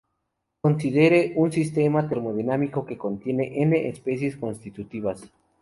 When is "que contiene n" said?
2.87-3.87